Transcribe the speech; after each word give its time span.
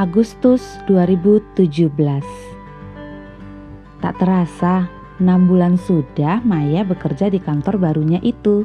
Agustus 0.00 0.80
2017 0.88 1.60
Tak 4.00 4.16
terasa, 4.16 4.88
enam 5.20 5.44
bulan 5.44 5.76
sudah 5.76 6.40
Maya 6.40 6.88
bekerja 6.88 7.28
di 7.28 7.36
kantor 7.36 7.76
barunya 7.76 8.16
itu. 8.24 8.64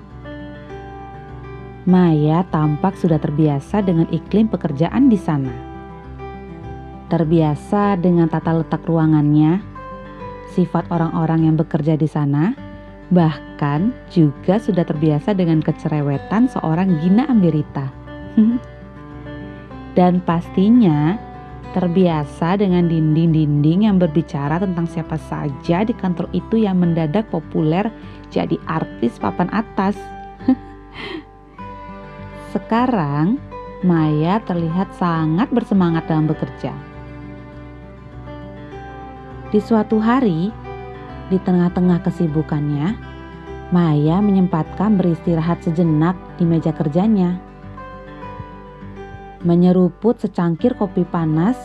Maya 1.83 2.47
tampak 2.55 2.95
sudah 2.95 3.19
terbiasa 3.19 3.83
dengan 3.83 4.07
iklim 4.15 4.47
pekerjaan 4.47 5.11
di 5.11 5.19
sana. 5.19 5.51
Terbiasa 7.11 7.99
dengan 7.99 8.31
tata 8.31 8.55
letak 8.55 8.87
ruangannya, 8.87 9.59
sifat 10.55 10.87
orang-orang 10.87 11.51
yang 11.51 11.59
bekerja 11.59 11.99
di 11.99 12.07
sana, 12.07 12.55
bahkan 13.11 13.91
juga 14.07 14.55
sudah 14.55 14.87
terbiasa 14.87 15.35
dengan 15.35 15.59
kecerewetan 15.59 16.47
seorang 16.47 16.95
Gina 17.03 17.27
Ambirita. 17.27 17.91
Dan 19.99 20.19
pastinya 20.23 21.24
terbiasa 21.75 22.55
dengan 22.55 22.87
dinding-dinding 22.87 23.83
yang 23.83 23.99
berbicara 23.99 24.63
tentang 24.63 24.87
siapa 24.87 25.19
saja 25.27 25.83
di 25.83 25.91
kantor 25.91 26.31
itu 26.31 26.63
yang 26.63 26.79
mendadak 26.79 27.27
populer 27.27 27.91
jadi 28.31 28.55
artis 28.63 29.19
papan 29.19 29.51
atas. 29.51 29.99
Sekarang, 32.55 33.35
Maya 33.83 34.39
terlihat 34.47 34.95
sangat 34.95 35.51
bersemangat 35.51 36.07
dalam 36.07 36.31
bekerja. 36.31 36.71
Di 39.51 39.59
suatu 39.59 39.99
hari, 39.99 40.55
di 41.27 41.37
tengah-tengah 41.43 41.99
kesibukannya, 42.07 42.95
Maya 43.75 44.23
menyempatkan 44.23 44.95
beristirahat 44.95 45.59
sejenak 45.59 46.15
di 46.39 46.47
meja 46.47 46.71
kerjanya 46.71 47.44
menyeruput 49.45 50.17
secangkir 50.17 50.73
kopi 50.73 51.05
panas 51.05 51.55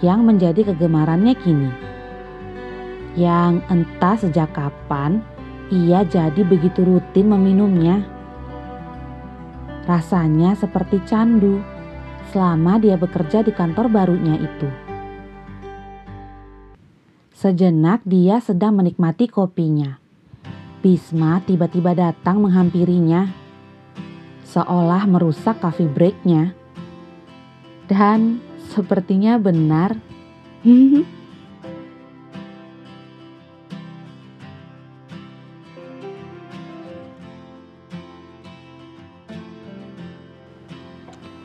yang 0.00 0.22
menjadi 0.24 0.72
kegemarannya 0.72 1.34
kini. 1.36 1.70
Yang 3.18 3.66
entah 3.66 4.16
sejak 4.16 4.54
kapan 4.54 5.20
ia 5.74 6.06
jadi 6.06 6.40
begitu 6.46 6.86
rutin 6.86 7.28
meminumnya. 7.28 8.06
Rasanya 9.84 10.54
seperti 10.54 11.02
candu 11.04 11.58
selama 12.30 12.78
dia 12.78 12.94
bekerja 12.94 13.42
di 13.42 13.50
kantor 13.50 13.90
barunya 13.90 14.38
itu. 14.38 14.70
Sejenak 17.34 18.04
dia 18.04 18.38
sedang 18.38 18.78
menikmati 18.78 19.26
kopinya. 19.26 19.96
Bisma 20.80 21.40
tiba-tiba 21.44 21.96
datang 21.96 22.40
menghampirinya, 22.40 23.32
seolah 24.44 25.08
merusak 25.08 25.60
coffee 25.60 25.88
breaknya. 25.88 26.59
Dan 27.90 28.38
sepertinya 28.70 29.34
benar. 29.34 29.98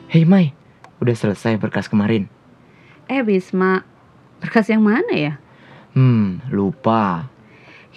Hei 0.06 0.22
Mai, 0.22 0.54
udah 1.02 1.18
selesai 1.18 1.58
berkas 1.58 1.90
kemarin? 1.90 2.30
Eh 3.10 3.26
Bisma, 3.26 3.82
berkas 4.38 4.70
yang 4.70 4.86
mana 4.86 5.10
ya? 5.18 5.42
Hmm, 5.98 6.38
lupa. 6.54 7.26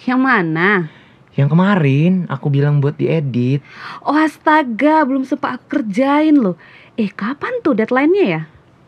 Yang 0.02 0.20
mana? 0.26 0.90
Yang 1.38 1.54
kemarin 1.54 2.26
aku 2.26 2.50
bilang 2.50 2.82
buat 2.82 2.98
diedit. 2.98 3.62
Oh 4.02 4.18
astaga, 4.18 5.06
belum 5.06 5.22
sempat 5.22 5.62
aku 5.62 5.78
kerjain 5.78 6.34
loh. 6.34 6.58
Eh 7.00 7.08
kapan 7.16 7.64
tuh 7.64 7.72
deadline-nya 7.72 8.24
ya? 8.28 8.42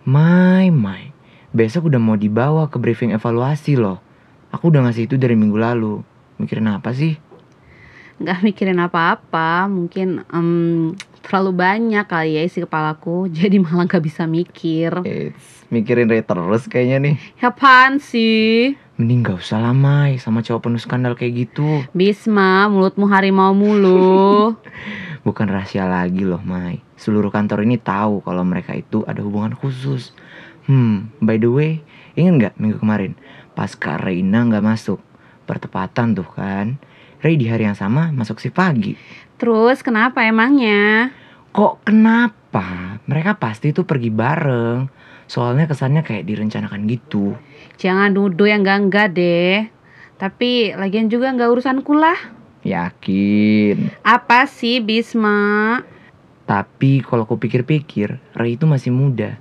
Mai, 0.05 0.69
Mai. 0.69 1.17
Besok 1.49 1.89
udah 1.89 1.97
mau 1.97 2.13
dibawa 2.13 2.69
ke 2.69 2.77
briefing 2.77 3.17
evaluasi 3.17 3.81
loh. 3.81 4.05
Aku 4.53 4.69
udah 4.69 4.85
ngasih 4.85 5.09
itu 5.09 5.17
dari 5.17 5.33
minggu 5.33 5.57
lalu. 5.57 6.05
Mikirin 6.37 6.69
apa 6.69 6.93
sih? 6.93 7.17
Gak 8.21 8.45
mikirin 8.45 8.77
apa-apa, 8.85 9.65
mungkin 9.65 10.29
em, 10.29 10.93
terlalu 11.25 11.57
banyak 11.57 12.05
kali 12.05 12.37
ya 12.37 12.45
isi 12.45 12.61
kepalaku, 12.61 13.27
jadi 13.41 13.57
malah 13.57 13.89
gak 13.89 14.05
bisa 14.05 14.29
mikir. 14.29 14.93
Eits, 15.09 15.65
mikirin 15.73 16.13
Ray 16.13 16.21
terus 16.21 16.69
kayaknya 16.69 17.01
nih. 17.01 17.15
Ya 17.41 17.49
apaan 17.49 17.97
sih? 17.97 18.77
Mending 19.01 19.25
gak 19.25 19.41
usah 19.41 19.57
lah 19.57 19.73
Mai 19.73 20.21
sama 20.21 20.45
cowok 20.45 20.69
penuh 20.69 20.81
skandal 20.85 21.17
kayak 21.17 21.49
gitu. 21.49 21.89
Bisma, 21.97 22.69
mulutmu 22.69 23.09
harimau 23.09 23.57
mulu. 23.57 24.53
Bukan 25.23 25.47
rahasia 25.47 25.87
lagi 25.87 26.27
loh 26.27 26.43
Mai. 26.43 26.83
Seluruh 26.99 27.31
kantor 27.31 27.63
ini 27.63 27.79
tahu 27.79 28.23
kalau 28.27 28.43
mereka 28.43 28.75
itu 28.75 29.07
ada 29.07 29.23
hubungan 29.23 29.55
khusus. 29.55 30.11
Hmm, 30.67 31.11
by 31.23 31.39
the 31.39 31.51
way, 31.51 31.73
ingat 32.19 32.35
nggak 32.39 32.55
minggu 32.59 32.79
kemarin 32.83 33.15
pas 33.55 33.73
Kak 33.75 34.03
Reina 34.03 34.43
nggak 34.43 34.65
masuk? 34.67 34.99
Pertepatan 35.47 36.15
tuh 36.19 36.27
kan. 36.27 36.79
Ray 37.23 37.39
di 37.39 37.47
hari 37.47 37.71
yang 37.71 37.79
sama 37.79 38.11
masuk 38.11 38.43
si 38.43 38.51
pagi. 38.51 38.99
Terus 39.39 39.79
kenapa 39.87 40.27
emangnya? 40.27 41.15
Kok 41.55 41.87
kenapa? 41.87 42.99
Mereka 43.07 43.39
pasti 43.39 43.71
tuh 43.71 43.87
pergi 43.87 44.11
bareng. 44.11 44.91
Soalnya 45.31 45.71
kesannya 45.71 46.03
kayak 46.03 46.27
direncanakan 46.27 46.91
gitu. 46.91 47.39
Jangan 47.79 48.11
duduk 48.11 48.51
yang 48.51 48.67
enggak 48.67 49.15
deh. 49.15 49.71
Tapi 50.19 50.75
lagian 50.75 51.07
juga 51.07 51.31
nggak 51.31 51.51
urusanku 51.51 51.95
lah. 51.95 52.42
Yakin. 52.63 53.91
Apa 54.07 54.47
sih 54.47 54.79
Bisma? 54.79 55.83
Tapi 56.47 57.03
kalau 57.03 57.27
aku 57.27 57.39
pikir-pikir, 57.39 58.19
Ray 58.35 58.55
itu 58.55 58.67
masih 58.67 58.95
muda. 58.95 59.39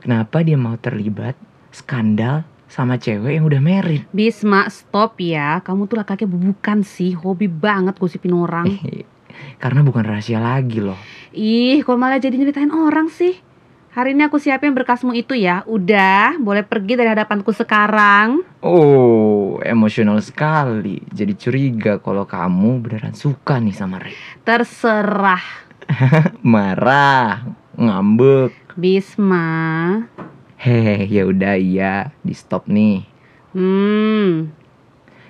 Kenapa 0.00 0.40
dia 0.40 0.56
mau 0.56 0.76
terlibat 0.80 1.36
skandal 1.72 2.44
sama 2.68 2.96
cewek 2.96 3.36
yang 3.36 3.44
udah 3.44 3.60
married? 3.60 4.08
Bisma 4.10 4.68
stop 4.72 5.20
ya. 5.20 5.60
Kamu 5.60 5.84
tuh 5.84 6.00
laki-laki 6.00 6.24
bubukan 6.24 6.80
sih. 6.80 7.12
Hobi 7.12 7.46
banget 7.46 8.00
gosipin 8.00 8.32
orang. 8.32 8.66
Karena 9.62 9.80
bukan 9.84 10.04
rahasia 10.04 10.40
lagi 10.40 10.80
loh. 10.80 10.98
Ih, 11.32 11.80
kok 11.80 11.96
malah 11.96 12.20
jadi 12.20 12.36
nyeritain 12.36 12.72
orang 12.72 13.08
sih? 13.08 13.40
Hari 13.92 14.16
ini 14.16 14.24
aku 14.24 14.40
siapin 14.40 14.72
berkasmu 14.72 15.12
itu 15.12 15.36
ya. 15.36 15.60
Udah, 15.68 16.40
boleh 16.40 16.64
pergi 16.64 16.96
dari 16.96 17.12
hadapanku 17.12 17.52
sekarang. 17.52 18.40
Oh, 18.64 19.60
emosional 19.60 20.16
sekali. 20.24 21.04
Jadi 21.12 21.36
curiga 21.36 22.00
kalau 22.00 22.24
kamu 22.24 22.80
beneran 22.80 23.12
suka 23.12 23.60
nih 23.60 23.76
sama 23.76 24.00
Ray. 24.00 24.16
Terserah. 24.48 25.44
Marah, 26.40 27.44
ngambek. 27.76 28.56
Bisma. 28.80 29.44
Hehe, 30.56 31.04
ya 31.12 31.28
udah 31.28 31.60
iya, 31.60 32.16
di 32.24 32.32
stop 32.32 32.72
nih. 32.72 33.04
Hmm, 33.52 34.48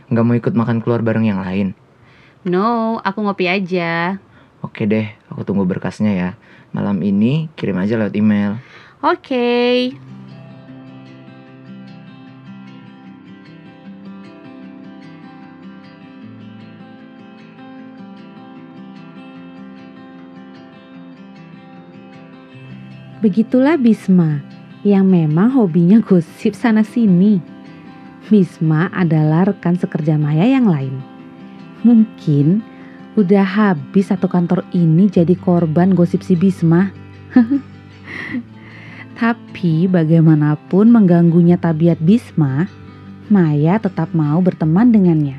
Nggak 0.07 0.23
mau 0.23 0.37
ikut 0.39 0.55
makan 0.55 0.79
keluar 0.79 1.03
bareng 1.03 1.27
yang 1.27 1.43
lain. 1.43 1.75
no, 2.47 3.03
aku 3.03 3.27
ngopi 3.27 3.51
aja. 3.51 4.23
Oke 4.63 4.87
deh, 4.87 5.11
aku 5.33 5.49
tunggu 5.49 5.65
berkasnya 5.65 6.13
ya. 6.13 6.31
Malam 6.77 7.01
ini 7.01 7.49
kirim 7.57 7.81
aja 7.81 7.97
lewat 7.97 8.15
email. 8.15 8.61
Oke. 9.03 9.91
Begitulah 23.23 23.79
Bisma 23.79 24.43
yang 24.83 25.07
memang 25.07 25.55
hobinya 25.55 26.03
gosip 26.03 26.59
sana 26.59 26.83
sini. 26.83 27.39
Bisma 28.27 28.91
adalah 28.91 29.47
rekan 29.47 29.79
sekerja 29.79 30.19
Maya 30.19 30.43
yang 30.43 30.67
lain. 30.67 30.99
Mungkin 31.87 32.72
udah 33.13 33.45
habis 33.45 34.09
satu 34.09 34.25
kantor 34.25 34.65
ini 34.73 35.13
jadi 35.13 35.37
korban 35.37 35.93
gosip 35.93 36.25
si 36.25 36.33
Bisma. 36.33 36.89
Tapi 39.23 39.87
bagaimanapun 39.87 40.89
mengganggunya 40.89 41.61
tabiat 41.61 42.01
Bisma, 42.01 42.67
Maya 43.29 43.77
tetap 43.79 44.17
mau 44.17 44.41
berteman 44.41 44.89
dengannya. 44.91 45.39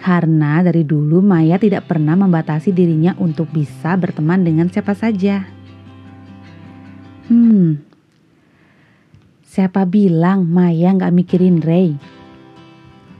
Karena 0.00 0.60
dari 0.60 0.84
dulu 0.84 1.24
Maya 1.24 1.56
tidak 1.56 1.88
pernah 1.88 2.16
membatasi 2.16 2.72
dirinya 2.72 3.16
untuk 3.20 3.48
bisa 3.52 3.96
berteman 3.96 4.44
dengan 4.44 4.68
siapa 4.68 4.92
saja. 4.92 5.48
Hmm, 7.24 7.80
siapa 9.48 9.88
bilang 9.88 10.44
Maya 10.44 10.92
nggak 10.92 11.14
mikirin 11.14 11.60
Ray? 11.64 11.96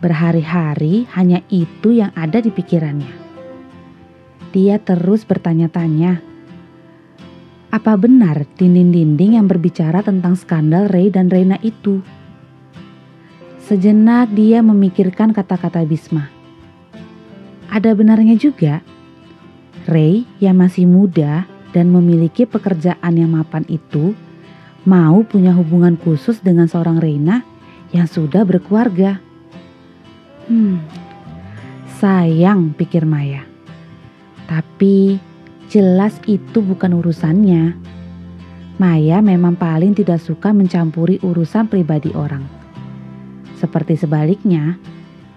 Berhari-hari 0.05 1.09
hanya 1.17 1.41
itu 1.49 1.97
yang 1.97 2.13
ada 2.13 2.45
di 2.45 2.53
pikirannya. 2.53 3.24
Dia 4.55 4.79
terus 4.79 5.27
bertanya-tanya, 5.27 6.23
apa 7.75 7.99
benar 7.99 8.47
dinding-dinding 8.55 9.35
yang 9.35 9.51
berbicara 9.51 9.99
tentang 10.07 10.39
skandal 10.39 10.87
Ray 10.87 11.11
dan 11.11 11.27
Reina 11.27 11.59
itu? 11.59 11.99
Sejenak 13.67 14.31
dia 14.31 14.63
memikirkan 14.63 15.35
kata-kata 15.35 15.83
Bisma. 15.83 16.31
Ada 17.67 17.99
benarnya 17.99 18.39
juga, 18.39 18.79
Ray 19.91 20.23
yang 20.39 20.63
masih 20.63 20.87
muda 20.87 21.51
dan 21.75 21.91
memiliki 21.91 22.47
pekerjaan 22.47 23.11
yang 23.19 23.35
mapan 23.35 23.67
itu 23.67 24.15
mau 24.87 25.27
punya 25.27 25.51
hubungan 25.51 25.99
khusus 25.99 26.39
dengan 26.39 26.71
seorang 26.71 27.03
Reina 27.03 27.43
yang 27.91 28.07
sudah 28.07 28.47
berkeluarga. 28.47 29.19
Hmm, 30.47 30.79
sayang 31.99 32.71
pikir 32.79 33.03
Maya. 33.03 33.54
Tapi 34.45 35.17
jelas 35.73 36.17
itu 36.29 36.61
bukan 36.61 37.01
urusannya. 37.01 37.75
Maya 38.75 39.23
memang 39.23 39.55
paling 39.55 39.95
tidak 39.95 40.19
suka 40.19 40.51
mencampuri 40.51 41.23
urusan 41.23 41.71
pribadi 41.71 42.11
orang. 42.13 42.43
Seperti 43.55 43.95
sebaliknya, 43.95 44.77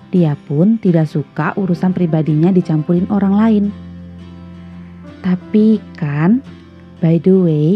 dia 0.10 0.34
pun 0.50 0.82
tidak 0.82 1.06
suka 1.06 1.54
urusan 1.54 1.94
pribadinya 1.94 2.50
dicampurin 2.50 3.06
orang 3.14 3.34
lain. 3.38 3.66
Tapi 5.22 5.78
kan, 5.96 6.42
by 6.98 7.22
the 7.22 7.36
way, 7.36 7.68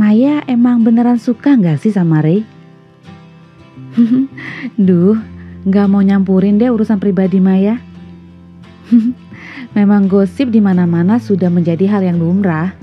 Maya 0.00 0.40
emang 0.48 0.80
beneran 0.80 1.20
suka 1.20 1.52
nggak 1.60 1.76
sih 1.76 1.92
sama 1.92 2.24
Ray? 2.24 2.40
Duh, 4.88 5.20
nggak 5.68 5.86
mau 5.90 6.00
nyampurin 6.00 6.56
deh 6.56 6.72
urusan 6.72 6.96
pribadi 6.96 7.36
Maya. 7.42 7.76
Memang 9.80 10.12
gosip 10.12 10.52
di 10.52 10.60
mana-mana 10.60 11.16
sudah 11.16 11.48
menjadi 11.48 11.88
hal 11.88 12.04
yang 12.04 12.20
lumrah 12.20 12.76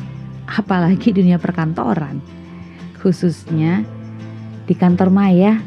apalagi 0.50 1.14
dunia 1.14 1.38
perkantoran. 1.38 2.18
Khususnya 2.98 3.86
di 4.66 4.74
kantor 4.74 5.14
Maya 5.14 5.62